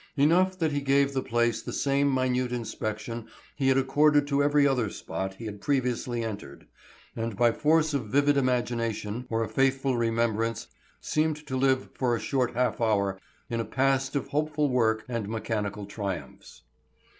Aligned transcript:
Enough 0.17 0.57
that 0.57 0.71
he 0.71 0.81
gave 0.81 1.13
the 1.13 1.21
place 1.21 1.61
the 1.61 1.71
same 1.71 2.11
minute 2.11 2.51
inspection 2.51 3.27
he 3.55 3.67
had 3.67 3.77
accorded 3.77 4.25
to 4.25 4.41
every 4.41 4.65
other 4.65 4.89
spot 4.89 5.35
he 5.35 5.45
had 5.45 5.61
previously 5.61 6.23
entered, 6.23 6.65
and 7.15 7.37
by 7.37 7.51
force 7.51 7.93
of 7.93 8.07
vivid 8.07 8.35
imagination 8.35 9.27
or 9.29 9.43
a 9.43 9.47
faithful 9.47 9.97
remembrance 9.97 10.65
seemed 11.01 11.45
to 11.45 11.55
live 11.55 11.87
for 11.93 12.15
a 12.15 12.19
short 12.19 12.55
half 12.55 12.81
hour 12.81 13.19
in 13.47 13.59
a 13.59 13.63
past 13.63 14.15
of 14.15 14.29
hopeful 14.29 14.69
work 14.69 15.05
and 15.07 15.29
mechanical 15.29 15.85
triumphs. 15.85 16.63